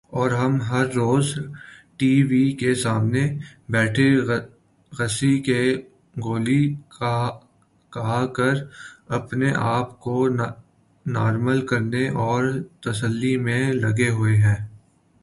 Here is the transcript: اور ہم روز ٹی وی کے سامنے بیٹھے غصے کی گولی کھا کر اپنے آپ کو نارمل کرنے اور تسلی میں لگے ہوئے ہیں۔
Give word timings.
اور 0.11 0.31
ہم 0.31 0.53
روز 0.95 1.27
ٹی 1.97 2.11
وی 2.23 2.43
کے 2.51 2.73
سامنے 2.75 3.23
بیٹھے 3.69 4.07
غصے 4.91 5.33
کی 5.39 5.61
گولی 6.15 6.63
کھا 6.89 8.15
کر 8.33 8.55
اپنے 9.09 9.51
آپ 9.67 9.99
کو 9.99 10.27
نارمل 11.05 11.65
کرنے 11.67 12.07
اور 12.19 12.43
تسلی 12.81 13.35
میں 13.37 13.63
لگے 13.73 14.09
ہوئے 14.09 14.35
ہیں۔ 14.37 14.59